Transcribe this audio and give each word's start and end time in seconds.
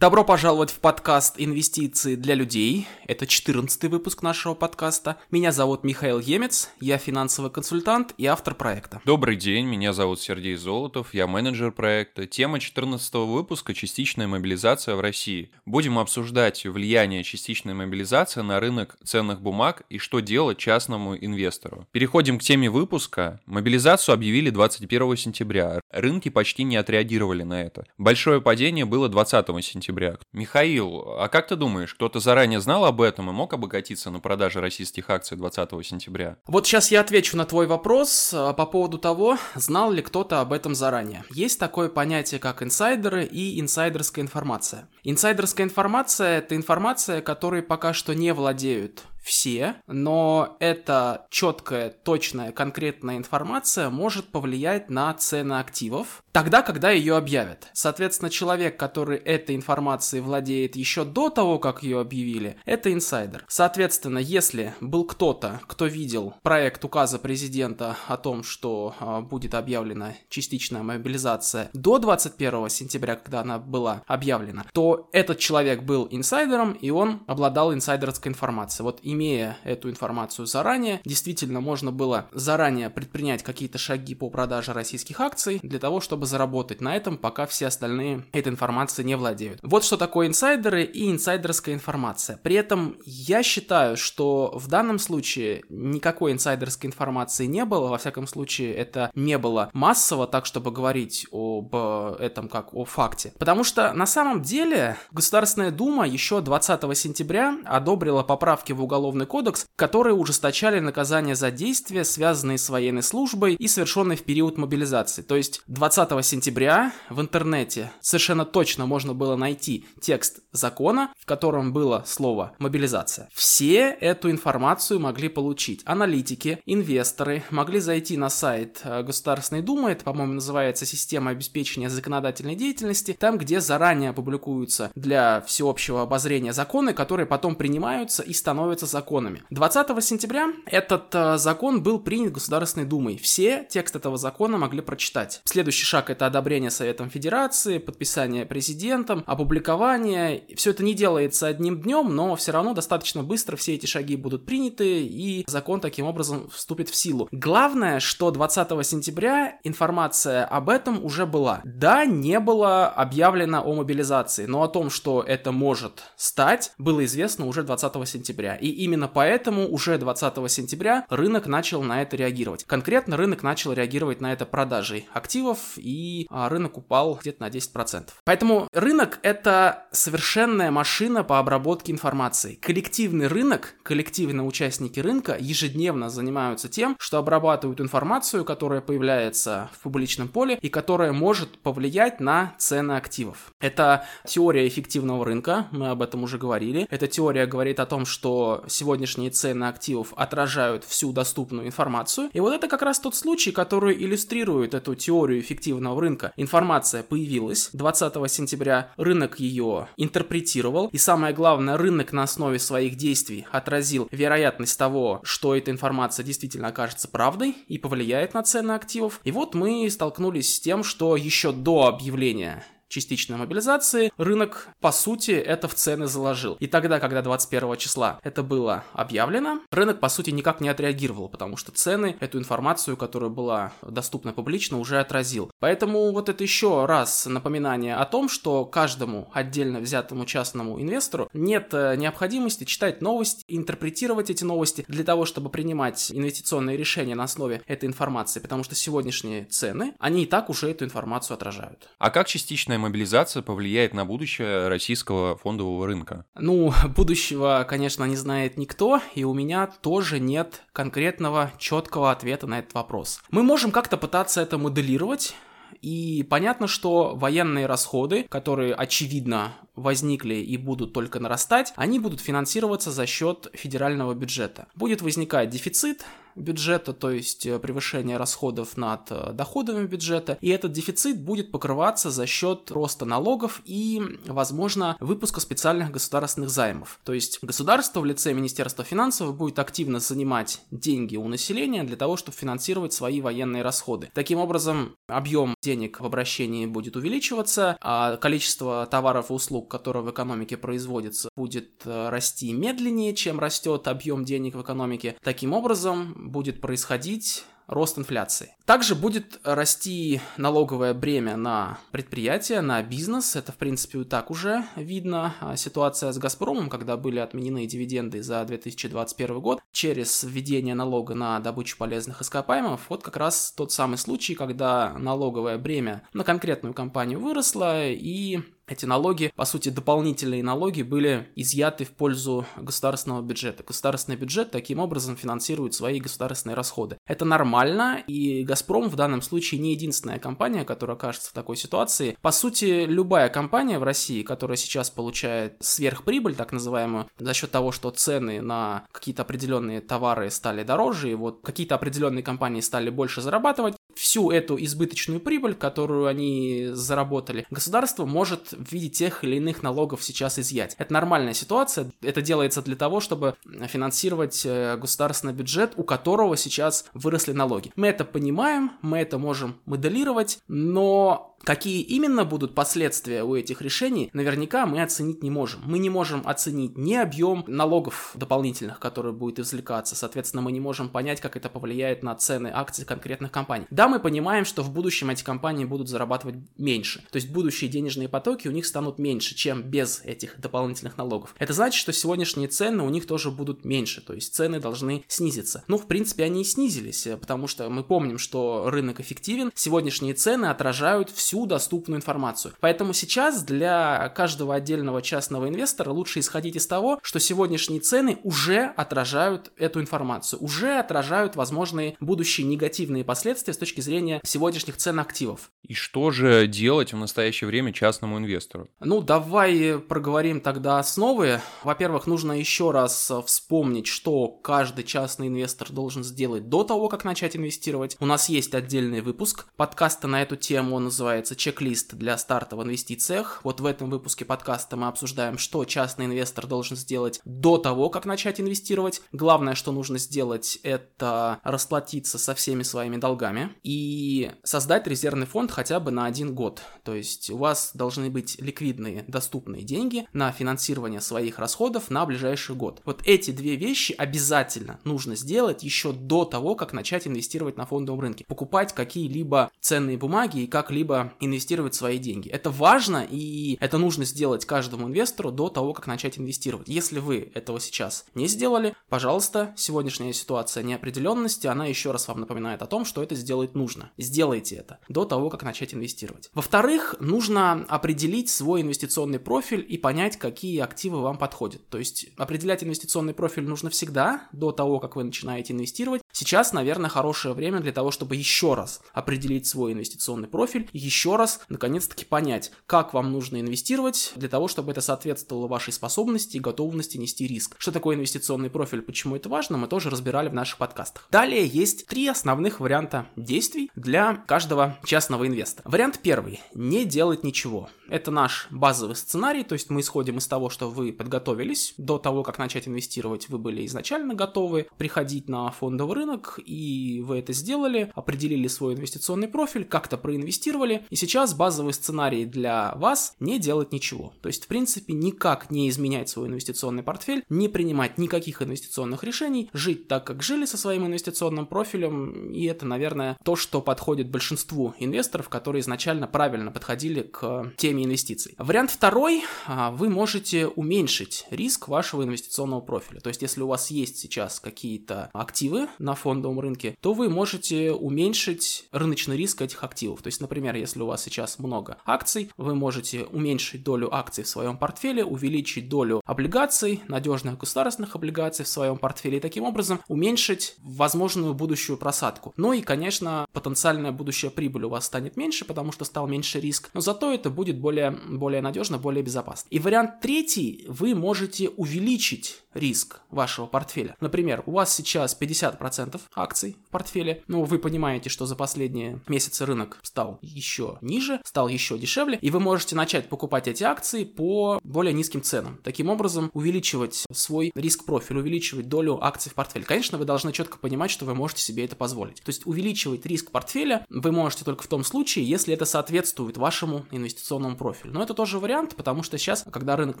Добро 0.00 0.24
пожаловать 0.24 0.70
в 0.70 0.78
подкаст 0.78 1.34
«Инвестиции 1.36 2.14
для 2.14 2.34
людей». 2.34 2.88
Это 3.06 3.26
14 3.26 3.84
выпуск 3.90 4.22
нашего 4.22 4.54
подкаста. 4.54 5.18
Меня 5.30 5.52
зовут 5.52 5.84
Михаил 5.84 6.20
Емец, 6.20 6.70
я 6.80 6.96
финансовый 6.96 7.50
консультант 7.50 8.14
и 8.16 8.24
автор 8.24 8.54
проекта. 8.54 9.02
Добрый 9.04 9.36
день, 9.36 9.66
меня 9.66 9.92
зовут 9.92 10.18
Сергей 10.18 10.56
Золотов, 10.56 11.12
я 11.12 11.26
менеджер 11.26 11.70
проекта. 11.70 12.26
Тема 12.26 12.60
14 12.60 13.12
выпуска– 13.26 13.74
частичная 13.74 14.26
мобилизация 14.26 14.96
в 14.96 15.00
России. 15.00 15.50
Будем 15.66 15.98
обсуждать 15.98 16.64
влияние 16.64 17.22
частичной 17.22 17.74
мобилизации 17.74 18.40
на 18.40 18.58
рынок 18.58 18.96
ценных 19.04 19.42
бумаг 19.42 19.82
и 19.90 19.98
что 19.98 20.20
делать 20.20 20.56
частному 20.56 21.14
инвестору. 21.14 21.86
Переходим 21.92 22.38
к 22.38 22.42
теме 22.42 22.70
выпуска. 22.70 23.38
Мобилизацию 23.44 24.14
объявили 24.14 24.48
21 24.48 25.16
сентября. 25.18 25.82
Рынки 25.90 26.30
почти 26.30 26.62
не 26.62 26.76
отреагировали 26.76 27.42
на 27.42 27.62
это. 27.62 27.84
Большое 27.98 28.40
падение 28.40 28.86
было 28.86 29.10
20 29.10 29.46
сентября 29.62 29.89
сентября. 29.90 30.18
Михаил, 30.32 31.16
а 31.18 31.28
как 31.28 31.48
ты 31.48 31.56
думаешь, 31.56 31.94
кто-то 31.94 32.20
заранее 32.20 32.60
знал 32.60 32.84
об 32.84 33.00
этом 33.00 33.28
и 33.28 33.32
мог 33.32 33.52
обогатиться 33.52 34.10
на 34.10 34.20
продаже 34.20 34.60
российских 34.60 35.10
акций 35.10 35.36
20 35.36 35.70
сентября? 35.84 36.36
Вот 36.46 36.66
сейчас 36.66 36.90
я 36.90 37.00
отвечу 37.00 37.36
на 37.36 37.44
твой 37.44 37.66
вопрос 37.66 38.32
а, 38.32 38.52
по 38.52 38.66
поводу 38.66 38.98
того, 38.98 39.36
знал 39.56 39.90
ли 39.90 40.02
кто-то 40.02 40.40
об 40.40 40.52
этом 40.52 40.74
заранее. 40.74 41.24
Есть 41.30 41.58
такое 41.58 41.88
понятие, 41.88 42.38
как 42.38 42.62
инсайдеры 42.62 43.24
и 43.24 43.60
инсайдерская 43.60 44.24
информация. 44.24 44.88
Инсайдерская 45.02 45.66
информация– 45.66 46.38
это 46.38 46.54
информация, 46.54 47.20
которой 47.20 47.62
пока 47.62 47.92
что 47.92 48.14
не 48.14 48.32
владеют 48.32 49.02
все, 49.22 49.76
но 49.86 50.56
эта 50.60 51.26
четкая, 51.30 51.90
точная, 51.90 52.52
конкретная 52.52 53.16
информация 53.16 53.90
может 53.90 54.28
повлиять 54.28 54.90
на 54.90 55.12
цены 55.14 55.54
активов 55.54 56.22
тогда, 56.32 56.62
когда 56.62 56.90
ее 56.90 57.16
объявят. 57.16 57.68
Соответственно, 57.72 58.30
человек, 58.30 58.78
который 58.78 59.18
этой 59.18 59.56
информацией 59.56 60.22
владеет 60.22 60.76
еще 60.76 61.04
до 61.04 61.30
того, 61.30 61.58
как 61.58 61.82
ее 61.82 62.00
объявили, 62.00 62.56
это 62.64 62.92
инсайдер. 62.92 63.44
Соответственно, 63.48 64.18
если 64.18 64.74
был 64.80 65.04
кто-то, 65.04 65.60
кто 65.66 65.86
видел 65.86 66.34
проект 66.42 66.84
указа 66.84 67.18
президента 67.18 67.96
о 68.06 68.16
том, 68.16 68.42
что 68.42 68.94
э, 69.00 69.20
будет 69.20 69.54
объявлена 69.54 70.14
частичная 70.28 70.82
мобилизация 70.82 71.70
до 71.72 71.98
21 71.98 72.68
сентября, 72.68 73.16
когда 73.16 73.40
она 73.40 73.58
была 73.58 74.02
объявлена, 74.06 74.66
то 74.72 75.08
этот 75.12 75.38
человек 75.38 75.82
был 75.82 76.08
инсайдером, 76.10 76.72
и 76.72 76.90
он 76.90 77.22
обладал 77.26 77.74
инсайдерской 77.74 78.30
информацией. 78.30 78.84
Вот 78.84 79.00
имея 79.12 79.58
эту 79.64 79.90
информацию 79.90 80.46
заранее, 80.46 81.00
действительно 81.04 81.60
можно 81.60 81.92
было 81.92 82.28
заранее 82.32 82.90
предпринять 82.90 83.42
какие-то 83.42 83.78
шаги 83.78 84.14
по 84.14 84.30
продаже 84.30 84.72
российских 84.72 85.20
акций 85.20 85.60
для 85.62 85.78
того, 85.78 86.00
чтобы 86.00 86.26
заработать 86.26 86.80
на 86.80 86.96
этом, 86.96 87.18
пока 87.18 87.46
все 87.46 87.66
остальные 87.66 88.24
этой 88.32 88.48
информацией 88.48 89.06
не 89.06 89.16
владеют. 89.16 89.60
Вот 89.62 89.84
что 89.84 89.96
такое 89.96 90.26
инсайдеры 90.28 90.84
и 90.84 91.10
инсайдерская 91.10 91.74
информация. 91.74 92.38
При 92.42 92.54
этом 92.54 92.96
я 93.04 93.42
считаю, 93.42 93.96
что 93.96 94.52
в 94.54 94.68
данном 94.68 94.98
случае 94.98 95.62
никакой 95.68 96.32
инсайдерской 96.32 96.88
информации 96.88 97.46
не 97.46 97.64
было, 97.64 97.88
во 97.88 97.98
всяком 97.98 98.26
случае 98.26 98.74
это 98.74 99.10
не 99.14 99.38
было 99.38 99.70
массово, 99.72 100.26
так 100.26 100.46
чтобы 100.46 100.70
говорить 100.70 101.26
об 101.32 101.74
этом 101.74 102.48
как 102.48 102.74
о 102.74 102.84
факте. 102.84 103.32
Потому 103.38 103.64
что 103.64 103.92
на 103.92 104.06
самом 104.06 104.42
деле 104.42 104.96
Государственная 105.12 105.70
Дума 105.70 106.06
еще 106.06 106.40
20 106.40 106.96
сентября 106.96 107.58
одобрила 107.64 108.22
поправки 108.22 108.72
в 108.72 108.82
уголовный 108.82 108.99
Уголовный 109.00 109.24
кодекс, 109.24 109.64
которые 109.76 110.14
ужесточали 110.14 110.78
наказание 110.78 111.34
за 111.34 111.50
действия, 111.50 112.04
связанные 112.04 112.58
с 112.58 112.68
военной 112.68 113.02
службой 113.02 113.54
и 113.54 113.66
совершенные 113.66 114.18
в 114.18 114.24
период 114.24 114.58
мобилизации. 114.58 115.22
То 115.22 115.36
есть 115.36 115.62
20 115.68 116.22
сентября 116.22 116.92
в 117.08 117.18
интернете 117.18 117.92
совершенно 118.02 118.44
точно 118.44 118.84
можно 118.84 119.14
было 119.14 119.36
найти 119.36 119.86
текст 120.02 120.40
закона, 120.52 121.14
в 121.18 121.24
котором 121.24 121.72
было 121.72 122.04
слово 122.06 122.52
«мобилизация». 122.58 123.30
Все 123.32 123.88
эту 123.88 124.30
информацию 124.30 125.00
могли 125.00 125.30
получить. 125.30 125.80
Аналитики, 125.86 126.60
инвесторы 126.66 127.42
могли 127.50 127.80
зайти 127.80 128.18
на 128.18 128.28
сайт 128.28 128.82
э, 128.84 129.02
Государственной 129.02 129.62
Думы, 129.62 129.92
это, 129.92 130.04
по-моему, 130.04 130.34
называется 130.34 130.84
«Система 130.84 131.30
обеспечения 131.30 131.88
законодательной 131.88 132.54
деятельности», 132.54 133.16
там, 133.18 133.38
где 133.38 133.62
заранее 133.62 134.12
публикуются 134.12 134.90
для 134.94 135.40
всеобщего 135.46 136.02
обозрения 136.02 136.52
законы, 136.52 136.92
которые 136.92 137.24
потом 137.24 137.54
принимаются 137.54 138.22
и 138.22 138.34
становятся 138.34 138.89
законами. 138.90 139.42
20 139.50 140.04
сентября 140.04 140.52
этот 140.66 141.14
э, 141.14 141.38
закон 141.38 141.82
был 141.82 142.00
принят 142.00 142.32
Государственной 142.32 142.86
Думой. 142.86 143.16
Все 143.18 143.66
текст 143.68 143.96
этого 143.96 144.16
закона 144.16 144.58
могли 144.58 144.80
прочитать. 144.80 145.40
Следующий 145.44 145.84
шаг 145.84 146.10
это 146.10 146.26
одобрение 146.26 146.70
Советом 146.70 147.10
Федерации, 147.10 147.78
подписание 147.78 148.44
президентом, 148.46 149.24
опубликование. 149.26 150.44
Все 150.56 150.70
это 150.70 150.82
не 150.82 150.94
делается 150.94 151.46
одним 151.46 151.80
днем, 151.80 152.14
но 152.14 152.36
все 152.36 152.52
равно 152.52 152.74
достаточно 152.74 153.22
быстро 153.22 153.56
все 153.56 153.74
эти 153.74 153.86
шаги 153.86 154.16
будут 154.16 154.46
приняты 154.46 155.06
и 155.06 155.44
закон 155.46 155.80
таким 155.80 156.06
образом 156.06 156.48
вступит 156.50 156.88
в 156.88 156.94
силу. 156.94 157.28
Главное, 157.32 158.00
что 158.00 158.30
20 158.30 158.86
сентября 158.86 159.58
информация 159.64 160.44
об 160.44 160.68
этом 160.68 161.04
уже 161.04 161.26
была. 161.26 161.60
Да, 161.64 162.04
не 162.04 162.40
было 162.40 162.88
объявлено 162.88 163.62
о 163.62 163.74
мобилизации, 163.74 164.46
но 164.46 164.62
о 164.62 164.68
том, 164.68 164.90
что 164.90 165.22
это 165.22 165.52
может 165.52 166.02
стать, 166.16 166.72
было 166.78 167.04
известно 167.04 167.46
уже 167.46 167.62
20 167.62 168.08
сентября. 168.08 168.56
И 168.56 168.79
именно 168.84 169.08
поэтому 169.08 169.68
уже 169.68 169.98
20 169.98 170.50
сентября 170.50 171.04
рынок 171.08 171.46
начал 171.46 171.82
на 171.82 172.02
это 172.02 172.16
реагировать. 172.16 172.64
Конкретно 172.64 173.16
рынок 173.16 173.42
начал 173.42 173.72
реагировать 173.72 174.20
на 174.20 174.32
это 174.32 174.46
продажей 174.46 175.06
активов, 175.12 175.58
и 175.76 176.26
а, 176.30 176.48
рынок 176.48 176.78
упал 176.78 177.14
где-то 177.20 177.42
на 177.42 177.48
10%. 177.48 178.08
Поэтому 178.24 178.68
рынок— 178.72 179.18
это 179.22 179.84
совершенная 179.92 180.70
машина 180.70 181.24
по 181.24 181.38
обработке 181.38 181.92
информации. 181.92 182.54
Коллективный 182.54 183.26
рынок, 183.26 183.74
коллективные 183.82 184.46
участники 184.46 185.00
рынка 185.00 185.36
ежедневно 185.38 186.08
занимаются 186.08 186.68
тем, 186.68 186.96
что 186.98 187.18
обрабатывают 187.18 187.80
информацию, 187.80 188.44
которая 188.44 188.80
появляется 188.80 189.70
в 189.74 189.80
публичном 189.80 190.28
поле 190.28 190.58
и 190.60 190.68
которая 190.68 191.12
может 191.12 191.58
повлиять 191.58 192.20
на 192.20 192.54
цены 192.58 192.92
активов. 192.92 193.52
Это 193.60 194.06
теория 194.26 194.66
эффективного 194.66 195.24
рынка, 195.24 195.66
мы 195.70 195.88
об 195.88 196.02
этом 196.02 196.22
уже 196.22 196.38
говорили. 196.38 196.86
Эта 196.90 197.06
теория 197.06 197.46
говорит 197.46 197.80
о 197.80 197.86
том, 197.86 198.06
что 198.06 198.64
сегодняшние 198.70 199.30
цены 199.30 199.64
активов 199.64 200.12
отражают 200.16 200.84
всю 200.84 201.12
доступную 201.12 201.66
информацию. 201.66 202.30
И 202.32 202.40
вот 202.40 202.52
это 202.52 202.68
как 202.68 202.82
раз 202.82 203.00
тот 203.00 203.14
случай, 203.14 203.52
который 203.52 203.96
иллюстрирует 203.96 204.74
эту 204.74 204.94
теорию 204.94 205.40
эффективного 205.40 206.00
рынка. 206.00 206.32
Информация 206.36 207.02
появилась 207.02 207.70
20 207.72 208.30
сентября, 208.30 208.92
рынок 208.96 209.40
ее 209.40 209.88
интерпретировал, 209.96 210.88
и 210.92 210.98
самое 210.98 211.34
главное, 211.34 211.76
рынок 211.76 212.12
на 212.12 212.22
основе 212.22 212.58
своих 212.58 212.96
действий 212.96 213.46
отразил 213.50 214.08
вероятность 214.10 214.78
того, 214.78 215.20
что 215.22 215.54
эта 215.54 215.70
информация 215.70 216.24
действительно 216.24 216.68
окажется 216.68 217.08
правдой 217.08 217.56
и 217.68 217.78
повлияет 217.78 218.34
на 218.34 218.42
цены 218.42 218.72
активов. 218.72 219.20
И 219.24 219.32
вот 219.32 219.54
мы 219.54 219.88
столкнулись 219.90 220.54
с 220.54 220.60
тем, 220.60 220.84
что 220.84 221.16
еще 221.16 221.52
до 221.52 221.86
объявления 221.86 222.64
частичной 222.90 223.38
мобилизации, 223.38 224.12
рынок, 224.18 224.68
по 224.80 224.92
сути, 224.92 225.30
это 225.30 225.68
в 225.68 225.74
цены 225.74 226.06
заложил. 226.06 226.56
И 226.60 226.66
тогда, 226.66 227.00
когда 227.00 227.22
21 227.22 227.76
числа 227.76 228.18
это 228.22 228.42
было 228.42 228.84
объявлено, 228.92 229.60
рынок, 229.70 230.00
по 230.00 230.08
сути, 230.08 230.30
никак 230.30 230.60
не 230.60 230.68
отреагировал, 230.68 231.28
потому 231.28 231.56
что 231.56 231.72
цены 231.72 232.16
эту 232.20 232.38
информацию, 232.38 232.96
которая 232.96 233.30
была 233.30 233.72
доступна 233.82 234.32
публично, 234.32 234.78
уже 234.78 234.98
отразил. 234.98 235.50
Поэтому 235.60 236.12
вот 236.12 236.28
это 236.28 236.42
еще 236.42 236.84
раз 236.84 237.26
напоминание 237.26 237.94
о 237.94 238.04
том, 238.04 238.28
что 238.28 238.64
каждому 238.64 239.30
отдельно 239.32 239.80
взятому 239.80 240.26
частному 240.26 240.80
инвестору 240.82 241.28
нет 241.32 241.72
э, 241.72 241.94
необходимости 241.96 242.64
читать 242.64 243.00
новости, 243.00 243.44
интерпретировать 243.46 244.30
эти 244.30 244.42
новости 244.42 244.84
для 244.88 245.04
того, 245.04 245.24
чтобы 245.24 245.48
принимать 245.48 246.10
инвестиционные 246.10 246.76
решения 246.76 247.14
на 247.14 247.24
основе 247.24 247.62
этой 247.66 247.86
информации, 247.86 248.40
потому 248.40 248.64
что 248.64 248.74
сегодняшние 248.74 249.44
цены, 249.44 249.94
они 250.00 250.24
и 250.24 250.26
так 250.26 250.50
уже 250.50 250.68
эту 250.70 250.84
информацию 250.84 251.36
отражают. 251.36 251.88
А 251.98 252.10
как 252.10 252.26
частичная 252.26 252.79
мобилизация 252.80 253.42
повлияет 253.42 253.94
на 253.94 254.04
будущее 254.04 254.68
российского 254.68 255.36
фондового 255.36 255.86
рынка? 255.86 256.24
Ну, 256.34 256.72
будущего, 256.96 257.64
конечно, 257.68 258.04
не 258.04 258.16
знает 258.16 258.56
никто, 258.56 259.00
и 259.14 259.24
у 259.24 259.32
меня 259.34 259.66
тоже 259.66 260.18
нет 260.18 260.62
конкретного 260.72 261.52
четкого 261.58 262.10
ответа 262.10 262.46
на 262.46 262.58
этот 262.58 262.74
вопрос. 262.74 263.20
Мы 263.30 263.42
можем 263.42 263.70
как-то 263.70 263.96
пытаться 263.96 264.40
это 264.40 264.58
моделировать, 264.58 265.34
и 265.80 266.26
понятно, 266.28 266.66
что 266.66 267.14
военные 267.14 267.66
расходы, 267.66 268.24
которые 268.28 268.74
очевидно 268.74 269.54
возникли 269.76 270.34
и 270.34 270.56
будут 270.56 270.92
только 270.92 271.20
нарастать, 271.20 271.72
они 271.76 271.98
будут 271.98 272.20
финансироваться 272.20 272.90
за 272.90 273.06
счет 273.06 273.48
федерального 273.54 274.14
бюджета. 274.14 274.68
Будет 274.74 275.00
возникать 275.00 275.48
дефицит, 275.48 276.04
бюджета, 276.34 276.92
то 276.92 277.10
есть 277.10 277.46
э, 277.46 277.58
превышение 277.58 278.16
расходов 278.16 278.76
над 278.76 279.10
э, 279.10 279.32
доходами 279.32 279.86
бюджета, 279.86 280.38
и 280.40 280.48
этот 280.48 280.72
дефицит 280.72 281.22
будет 281.22 281.50
покрываться 281.50 282.10
за 282.10 282.26
счет 282.26 282.70
роста 282.70 283.04
налогов 283.04 283.62
и, 283.64 284.00
возможно, 284.26 284.96
выпуска 285.00 285.40
специальных 285.40 285.90
государственных 285.90 286.50
займов. 286.50 287.00
То 287.04 287.12
есть 287.12 287.38
государство 287.42 288.00
в 288.00 288.04
лице 288.04 288.32
Министерства 288.32 288.84
финансов 288.84 289.36
будет 289.36 289.58
активно 289.58 290.00
занимать 290.00 290.62
деньги 290.70 291.16
у 291.16 291.28
населения 291.28 291.84
для 291.84 291.96
того, 291.96 292.16
чтобы 292.16 292.36
финансировать 292.36 292.92
свои 292.92 293.20
военные 293.20 293.62
расходы. 293.62 294.10
Таким 294.14 294.38
образом, 294.38 294.96
объем 295.08 295.54
денег 295.62 296.00
в 296.00 296.06
обращении 296.06 296.66
будет 296.66 296.96
увеличиваться, 296.96 297.76
а 297.80 298.16
количество 298.16 298.86
товаров 298.90 299.30
и 299.30 299.34
услуг, 299.34 299.70
которые 299.70 300.02
в 300.02 300.10
экономике 300.10 300.56
производятся, 300.56 301.28
будет 301.36 301.82
э, 301.84 302.08
расти 302.08 302.52
медленнее, 302.52 303.14
чем 303.14 303.40
растет 303.40 303.88
объем 303.88 304.24
денег 304.24 304.54
в 304.54 304.62
экономике. 304.62 305.16
Таким 305.22 305.52
образом, 305.52 306.19
будет 306.28 306.60
происходить 306.60 307.44
рост 307.70 307.98
инфляции. 307.98 308.54
Также 308.64 308.94
будет 308.94 309.40
расти 309.44 310.20
налоговое 310.36 310.92
бремя 310.92 311.36
на 311.36 311.78
предприятия, 311.92 312.60
на 312.60 312.82
бизнес. 312.82 313.36
Это, 313.36 313.52
в 313.52 313.56
принципе, 313.56 314.00
и 314.00 314.04
так 314.04 314.30
уже 314.30 314.64
видно. 314.76 315.34
А 315.40 315.56
ситуация 315.56 316.12
с 316.12 316.18
«Газпромом», 316.18 316.68
когда 316.68 316.96
были 316.96 317.20
отменены 317.20 317.66
дивиденды 317.66 318.22
за 318.22 318.44
2021 318.44 319.40
год 319.40 319.60
через 319.72 320.24
введение 320.24 320.74
налога 320.74 321.14
на 321.14 321.38
добычу 321.38 321.76
полезных 321.78 322.22
ископаемых, 322.22 322.80
вот 322.88 323.02
как 323.02 323.16
раз 323.16 323.52
тот 323.56 323.72
самый 323.72 323.98
случай, 323.98 324.34
когда 324.34 324.96
налоговое 324.98 325.56
бремя 325.56 326.02
на 326.12 326.24
конкретную 326.24 326.74
компанию 326.74 327.20
выросло 327.20 327.88
и 327.88 328.40
эти 328.70 328.86
налоги, 328.86 329.32
по 329.34 329.44
сути, 329.44 329.68
дополнительные 329.68 330.42
налоги 330.42 330.82
были 330.82 331.28
изъяты 331.34 331.84
в 331.84 331.90
пользу 331.90 332.46
государственного 332.56 333.20
бюджета. 333.20 333.64
Государственный 333.66 334.16
бюджет 334.16 334.52
таким 334.52 334.78
образом 334.78 335.16
финансирует 335.16 335.74
свои 335.74 336.00
государственные 336.00 336.54
расходы. 336.54 336.96
Это 337.06 337.24
нормально, 337.24 338.02
и 338.06 338.44
«Газпром» 338.44 338.88
в 338.88 338.94
данном 338.94 339.22
случае 339.22 339.60
не 339.60 339.72
единственная 339.72 340.20
компания, 340.20 340.64
которая 340.64 340.96
окажется 340.96 341.30
в 341.30 341.34
такой 341.34 341.56
ситуации. 341.56 342.16
По 342.22 342.30
сути, 342.30 342.86
любая 342.86 343.28
компания 343.28 343.78
в 343.78 343.82
России, 343.82 344.22
которая 344.22 344.56
сейчас 344.56 344.88
получает 344.88 345.56
сверхприбыль, 345.60 346.36
так 346.36 346.52
называемую, 346.52 347.08
за 347.18 347.34
счет 347.34 347.50
того, 347.50 347.72
что 347.72 347.90
цены 347.90 348.40
на 348.40 348.86
какие-то 348.92 349.22
определенные 349.22 349.80
товары 349.80 350.30
стали 350.30 350.62
дороже, 350.62 351.10
и 351.10 351.14
вот 351.14 351.40
какие-то 351.42 351.74
определенные 351.74 352.22
компании 352.22 352.60
стали 352.60 352.90
больше 352.90 353.20
зарабатывать, 353.20 353.74
всю 353.94 354.30
эту 354.30 354.62
избыточную 354.62 355.20
прибыль, 355.20 355.54
которую 355.54 356.06
они 356.06 356.68
заработали, 356.72 357.46
государство 357.50 358.06
может 358.06 358.52
в 358.52 358.72
виде 358.72 358.88
тех 358.88 359.24
или 359.24 359.36
иных 359.36 359.62
налогов 359.62 360.02
сейчас 360.02 360.38
изъять. 360.38 360.74
Это 360.78 360.92
нормальная 360.92 361.34
ситуация, 361.34 361.90
это 362.02 362.22
делается 362.22 362.62
для 362.62 362.76
того, 362.76 363.00
чтобы 363.00 363.34
финансировать 363.66 364.42
э, 364.44 364.76
государственный 364.76 365.32
бюджет, 365.32 365.72
у 365.76 365.84
которого 365.84 366.36
сейчас 366.36 366.86
выросли 366.94 367.32
налоги. 367.32 367.72
Мы 367.76 367.88
это 367.88 368.04
понимаем, 368.04 368.72
мы 368.82 368.98
это 368.98 369.18
можем 369.18 369.56
моделировать, 369.64 370.38
но 370.48 371.30
Какие 371.42 371.80
именно 371.80 372.26
будут 372.26 372.54
последствия 372.54 373.22
у 373.22 373.34
этих 373.34 373.62
решений, 373.62 374.10
наверняка 374.12 374.66
мы 374.66 374.82
оценить 374.82 375.22
не 375.22 375.30
можем. 375.30 375.62
Мы 375.64 375.78
не 375.78 375.88
можем 375.88 376.22
оценить 376.26 376.76
ни 376.76 376.94
объем 376.94 377.44
налогов 377.46 378.12
дополнительных, 378.14 378.78
которые 378.78 379.14
будет 379.14 379.38
извлекаться, 379.38 379.96
соответственно, 379.96 380.42
мы 380.42 380.52
не 380.52 380.60
можем 380.60 380.90
понять, 380.90 381.20
как 381.20 381.36
это 381.36 381.48
повлияет 381.48 382.02
на 382.02 382.14
цены 382.14 382.50
акций 382.52 382.84
конкретных 382.84 383.32
компаний. 383.32 383.66
Да, 383.80 383.88
мы 383.88 383.98
понимаем, 383.98 384.44
что 384.44 384.62
в 384.62 384.70
будущем 384.70 385.08
эти 385.08 385.24
компании 385.24 385.64
будут 385.64 385.88
зарабатывать 385.88 386.34
меньше, 386.58 387.02
то 387.10 387.16
есть 387.16 387.30
будущие 387.30 387.70
денежные 387.70 388.10
потоки 388.10 388.46
у 388.46 388.50
них 388.50 388.66
станут 388.66 388.98
меньше, 388.98 389.34
чем 389.34 389.62
без 389.62 390.02
этих 390.04 390.38
дополнительных 390.38 390.98
налогов. 390.98 391.34
Это 391.38 391.54
значит, 391.54 391.80
что 391.80 391.90
сегодняшние 391.90 392.48
цены 392.48 392.82
у 392.82 392.90
них 392.90 393.06
тоже 393.06 393.30
будут 393.30 393.64
меньше, 393.64 394.02
то 394.02 394.12
есть 394.12 394.34
цены 394.34 394.60
должны 394.60 395.02
снизиться. 395.08 395.64
Ну, 395.66 395.78
в 395.78 395.86
принципе, 395.86 396.24
они 396.24 396.42
и 396.42 396.44
снизились, 396.44 397.08
потому 397.18 397.46
что 397.46 397.70
мы 397.70 397.82
помним, 397.82 398.18
что 398.18 398.68
рынок 398.68 399.00
эффективен, 399.00 399.50
сегодняшние 399.54 400.12
цены 400.12 400.44
отражают 400.44 401.08
всю 401.08 401.46
доступную 401.46 401.96
информацию. 401.96 402.52
Поэтому 402.60 402.92
сейчас 402.92 403.42
для 403.44 404.12
каждого 404.14 404.56
отдельного 404.56 405.00
частного 405.00 405.48
инвестора 405.48 405.88
лучше 405.88 406.20
исходить 406.20 406.56
из 406.56 406.66
того, 406.66 406.98
что 407.00 407.18
сегодняшние 407.18 407.80
цены 407.80 408.18
уже 408.24 408.74
отражают 408.76 409.52
эту 409.56 409.80
информацию, 409.80 410.42
уже 410.42 410.78
отражают 410.78 411.34
возможные 411.34 411.96
будущие 411.98 412.46
негативные 412.46 413.04
последствия 413.04 413.54
с 413.54 413.56
точки 413.56 413.69
зрения 413.78 414.20
сегодняшних 414.24 414.76
цен 414.76 414.98
активов. 414.98 415.52
И 415.62 415.74
что 415.74 416.10
же 416.10 416.48
делать 416.48 416.92
в 416.92 416.96
настоящее 416.96 417.46
время 417.46 417.72
частному 417.72 418.18
инвестору? 418.18 418.68
Ну, 418.80 419.02
давай 419.02 419.78
проговорим 419.78 420.40
тогда 420.40 420.80
основы. 420.80 421.40
Во-первых, 421.62 422.08
нужно 422.08 422.32
еще 422.32 422.72
раз 422.72 423.12
вспомнить, 423.24 423.86
что 423.86 424.26
каждый 424.26 424.82
частный 424.82 425.28
инвестор 425.28 425.70
должен 425.70 426.02
сделать 426.02 426.48
до 426.48 426.64
того, 426.64 426.88
как 426.88 427.04
начать 427.04 427.36
инвестировать. 427.36 427.96
У 428.00 428.06
нас 428.06 428.28
есть 428.28 428.52
отдельный 428.54 429.00
выпуск 429.00 429.46
подкаста 429.56 430.08
на 430.08 430.22
эту 430.22 430.34
тему, 430.34 430.74
он 430.74 430.84
называется 430.84 431.36
чек-лист 431.36 431.94
для 431.94 432.18
старта 432.18 432.56
в 432.56 432.62
инвестициях. 432.64 433.40
Вот 433.44 433.60
в 433.60 433.66
этом 433.66 433.90
выпуске 433.90 434.24
подкаста 434.24 434.76
мы 434.76 434.88
обсуждаем, 434.88 435.38
что 435.38 435.64
частный 435.64 436.06
инвестор 436.06 436.46
должен 436.48 436.76
сделать 436.76 437.20
до 437.24 437.58
того, 437.58 437.90
как 437.90 438.06
начать 438.06 438.40
инвестировать. 438.40 439.02
Главное, 439.12 439.54
что 439.54 439.70
нужно 439.70 439.98
сделать, 439.98 440.58
это 440.62 441.38
расплатиться 441.44 442.18
со 442.18 442.34
всеми 442.34 442.64
своими 442.64 442.96
долгами 442.96 443.54
и 443.62 444.30
создать 444.42 444.86
резервный 444.86 445.26
фонд 445.26 445.50
хотя 445.50 445.80
бы 445.80 445.90
на 445.90 446.06
один 446.06 446.34
год. 446.34 446.62
То 446.84 446.94
есть 446.94 447.30
у 447.30 447.36
вас 447.36 447.72
должны 447.74 448.10
быть 448.10 448.40
ликвидные, 448.40 449.04
доступные 449.06 449.62
деньги 449.62 450.06
на 450.12 450.32
финансирование 450.32 451.00
своих 451.00 451.38
расходов 451.38 451.90
на 451.90 452.04
ближайший 452.06 452.54
год. 452.56 452.80
Вот 452.84 453.02
эти 453.04 453.30
две 453.30 453.56
вещи 453.56 453.94
обязательно 453.96 454.80
нужно 454.84 455.16
сделать 455.16 455.62
еще 455.62 455.92
до 455.92 456.24
того, 456.24 456.54
как 456.54 456.72
начать 456.72 457.06
инвестировать 457.06 457.56
на 457.56 457.66
фондовом 457.66 458.00
рынке. 458.00 458.24
Покупать 458.26 458.74
какие-либо 458.74 459.50
ценные 459.60 459.96
бумаги 459.96 460.40
и 460.40 460.46
как-либо 460.46 461.12
инвестировать 461.20 461.74
свои 461.74 461.98
деньги. 461.98 462.28
Это 462.28 462.50
важно, 462.50 463.06
и 463.08 463.56
это 463.60 463.78
нужно 463.78 464.04
сделать 464.04 464.44
каждому 464.44 464.88
инвестору 464.88 465.30
до 465.30 465.48
того, 465.48 465.72
как 465.72 465.86
начать 465.86 466.18
инвестировать. 466.18 466.68
Если 466.68 466.98
вы 466.98 467.30
этого 467.34 467.60
сейчас 467.60 468.06
не 468.14 468.26
сделали, 468.26 468.74
пожалуйста, 468.88 469.54
сегодняшняя 469.56 470.12
ситуация 470.12 470.62
неопределенности, 470.62 471.46
она 471.46 471.66
еще 471.66 471.90
раз 471.90 472.08
вам 472.08 472.20
напоминает 472.20 472.62
о 472.62 472.66
том, 472.66 472.84
что 472.84 473.02
это 473.02 473.14
сделать 473.14 473.49
нужно. 473.54 473.90
Сделайте 473.98 474.56
это 474.56 474.78
до 474.88 475.04
того, 475.04 475.30
как 475.30 475.42
начать 475.42 475.74
инвестировать. 475.74 476.30
Во-вторых, 476.34 476.94
нужно 477.00 477.64
определить 477.68 478.30
свой 478.30 478.62
инвестиционный 478.62 479.18
профиль 479.18 479.64
и 479.68 479.78
понять, 479.78 480.16
какие 480.16 480.60
активы 480.60 481.00
вам 481.00 481.18
подходят. 481.18 481.66
То 481.68 481.78
есть 481.78 482.08
определять 482.16 482.64
инвестиционный 482.64 483.14
профиль 483.14 483.44
нужно 483.44 483.70
всегда 483.70 484.28
до 484.32 484.52
того, 484.52 484.80
как 484.80 484.96
вы 484.96 485.04
начинаете 485.04 485.52
инвестировать. 485.52 486.02
Сейчас, 486.12 486.52
наверное, 486.52 486.90
хорошее 486.90 487.34
время 487.34 487.60
для 487.60 487.72
того, 487.72 487.90
чтобы 487.90 488.16
еще 488.16 488.54
раз 488.54 488.80
определить 488.92 489.46
свой 489.46 489.72
инвестиционный 489.72 490.28
профиль, 490.28 490.68
еще 490.72 491.16
раз, 491.16 491.40
наконец-таки 491.48 492.04
понять, 492.04 492.52
как 492.66 492.94
вам 492.94 493.12
нужно 493.12 493.40
инвестировать 493.40 494.12
для 494.16 494.28
того, 494.28 494.48
чтобы 494.48 494.72
это 494.72 494.80
соответствовало 494.80 495.46
вашей 495.46 495.72
способности 495.72 496.36
и 496.36 496.40
готовности 496.40 496.96
нести 496.96 497.26
риск. 497.26 497.56
Что 497.58 497.72
такое 497.72 497.96
инвестиционный 497.96 498.50
профиль, 498.50 498.82
почему 498.82 499.16
это 499.16 499.28
важно, 499.28 499.56
мы 499.56 499.66
тоже 499.66 499.90
разбирали 499.90 500.28
в 500.28 500.34
наших 500.34 500.58
подкастах. 500.58 501.06
Далее 501.10 501.46
есть 501.46 501.86
три 501.86 502.08
основных 502.08 502.60
варианта 502.60 503.06
действий 503.16 503.70
для 503.74 504.14
каждого 504.14 504.78
частного 504.84 505.26
инвестора. 505.26 505.68
Вариант 505.68 506.00
первый– 506.02 506.40
не 506.54 506.84
делать 506.84 507.24
ничего. 507.24 507.70
Это 507.88 508.10
наш 508.10 508.46
базовый 508.50 508.96
сценарий, 508.96 509.42
то 509.42 509.54
есть 509.54 509.70
мы 509.70 509.80
исходим 509.80 510.18
из 510.18 510.26
того, 510.26 510.48
что 510.50 510.70
вы 510.70 510.92
подготовились 510.92 511.74
до 511.76 511.98
того, 511.98 512.22
как 512.22 512.38
начать 512.38 512.68
инвестировать, 512.68 513.28
вы 513.28 513.38
были 513.38 513.66
изначально 513.66 514.14
готовы 514.14 514.68
приходить 514.78 515.28
на 515.28 515.50
фондовый 515.50 515.96
рынок, 515.96 515.99
и 516.44 517.02
вы 517.04 517.18
это 517.18 517.32
сделали, 517.32 517.90
определили 517.94 518.48
свой 518.48 518.74
инвестиционный 518.74 519.28
профиль, 519.28 519.64
как-то 519.64 519.96
проинвестировали, 519.96 520.86
и 520.90 520.96
сейчас 520.96 521.34
базовый 521.34 521.72
сценарий 521.72 522.24
для 522.24 522.74
вас 522.76 523.14
не 523.20 523.38
делать 523.38 523.72
ничего. 523.72 524.12
То 524.20 524.28
есть, 524.28 524.44
в 524.44 524.48
принципе, 524.48 524.92
никак 524.92 525.50
не 525.50 525.68
изменять 525.68 526.08
свой 526.08 526.28
инвестиционный 526.28 526.82
портфель, 526.82 527.24
не 527.28 527.48
принимать 527.48 527.98
никаких 527.98 528.42
инвестиционных 528.42 529.04
решений, 529.04 529.50
жить 529.52 529.88
так, 529.88 530.04
как 530.06 530.22
жили 530.22 530.44
со 530.44 530.56
своим 530.56 530.86
инвестиционным 530.86 531.46
профилем, 531.46 532.32
и 532.32 532.44
это, 532.44 532.66
наверное, 532.66 533.18
то, 533.24 533.36
что 533.36 533.60
подходит 533.60 534.10
большинству 534.10 534.74
инвесторов, 534.78 535.28
которые 535.28 535.60
изначально 535.60 536.06
правильно 536.06 536.50
подходили 536.50 537.02
к 537.02 537.52
теме 537.56 537.84
инвестиций. 537.84 538.34
Вариант 538.38 538.70
второй, 538.70 539.22
а, 539.46 539.70
вы 539.70 539.88
можете 539.88 540.46
уменьшить 540.46 541.26
риск 541.30 541.68
вашего 541.68 542.04
инвестиционного 542.04 542.60
профиля. 542.60 543.00
То 543.00 543.08
есть, 543.08 543.22
если 543.22 543.42
у 543.42 543.46
вас 543.46 543.70
есть 543.70 543.98
сейчас 543.98 544.40
какие-то 544.40 545.10
активы 545.12 545.68
на 545.78 545.89
фондовом 545.94 546.40
рынке, 546.40 546.76
то 546.80 546.92
вы 546.92 547.08
можете 547.08 547.72
уменьшить 547.72 548.66
рыночный 548.72 549.16
риск 549.16 549.42
этих 549.42 549.62
активов. 549.64 550.02
То 550.02 550.08
есть, 550.08 550.20
например, 550.20 550.54
если 550.56 550.80
у 550.80 550.86
вас 550.86 551.02
сейчас 551.02 551.38
много 551.38 551.78
акций, 551.84 552.30
вы 552.36 552.54
можете 552.54 553.04
уменьшить 553.04 553.62
долю 553.62 553.94
акций 553.94 554.24
в 554.24 554.28
своем 554.28 554.56
портфеле, 554.56 555.04
увеличить 555.04 555.68
долю 555.68 556.00
облигаций, 556.04 556.80
надежных 556.88 557.38
государственных 557.38 557.96
облигаций 557.96 558.44
в 558.44 558.48
своем 558.48 558.78
портфеле 558.78 559.18
и 559.18 559.20
таким 559.20 559.44
образом 559.44 559.80
уменьшить 559.88 560.56
возможную 560.58 561.34
будущую 561.34 561.78
просадку. 561.78 562.32
Ну 562.36 562.52
и, 562.52 562.62
конечно, 562.62 563.26
потенциальная 563.32 563.92
будущая 563.92 564.30
прибыль 564.30 564.64
у 564.64 564.68
вас 564.68 564.86
станет 564.86 565.16
меньше, 565.16 565.44
потому 565.44 565.72
что 565.72 565.84
стал 565.84 566.06
меньше 566.06 566.40
риск, 566.40 566.70
но 566.74 566.80
зато 566.80 567.12
это 567.12 567.30
будет 567.30 567.58
более, 567.58 567.90
более 567.90 568.42
надежно, 568.42 568.78
более 568.78 569.02
безопасно. 569.02 569.48
И 569.50 569.58
вариант 569.58 570.00
третий, 570.00 570.64
вы 570.68 570.94
можете 570.94 571.48
увеличить 571.48 572.42
риск 572.54 573.00
вашего 573.10 573.46
портфеля. 573.46 573.96
Например, 574.00 574.42
у 574.46 574.52
вас 574.52 574.74
сейчас 574.74 575.16
50% 575.18 576.00
акций 576.14 576.56
в 576.66 576.70
портфеле, 576.70 577.22
но 577.28 577.44
вы 577.44 577.58
понимаете, 577.58 578.10
что 578.10 578.26
за 578.26 578.36
последние 578.36 579.00
месяцы 579.08 579.46
рынок 579.46 579.78
стал 579.82 580.18
еще 580.22 580.78
ниже, 580.80 581.20
стал 581.24 581.48
еще 581.48 581.78
дешевле, 581.78 582.18
и 582.20 582.30
вы 582.30 582.40
можете 582.40 582.76
начать 582.76 583.08
покупать 583.08 583.48
эти 583.48 583.64
акции 583.64 584.04
по 584.04 584.60
более 584.64 584.92
низким 584.92 585.22
ценам. 585.22 585.58
Таким 585.62 585.88
образом, 585.88 586.30
увеличивать 586.34 587.04
свой 587.12 587.52
риск-профиль, 587.54 588.18
увеличивать 588.18 588.68
долю 588.68 589.02
акций 589.02 589.30
в 589.30 589.34
портфеле. 589.34 589.64
Конечно, 589.64 589.98
вы 589.98 590.04
должны 590.04 590.32
четко 590.32 590.58
понимать, 590.58 590.90
что 590.90 591.04
вы 591.04 591.14
можете 591.14 591.42
себе 591.42 591.64
это 591.64 591.76
позволить. 591.76 592.22
То 592.22 592.30
есть 592.30 592.46
увеличивать 592.46 593.06
риск 593.06 593.30
портфеля 593.30 593.86
вы 593.88 594.12
можете 594.12 594.44
только 594.44 594.62
в 594.62 594.66
том 594.66 594.84
случае, 594.84 595.24
если 595.24 595.54
это 595.54 595.64
соответствует 595.64 596.36
вашему 596.36 596.86
инвестиционному 596.90 597.56
профилю. 597.56 597.92
Но 597.92 598.02
это 598.02 598.14
тоже 598.14 598.38
вариант, 598.38 598.76
потому 598.76 599.02
что 599.02 599.18
сейчас, 599.18 599.44
когда 599.50 599.76
рынок 599.76 600.00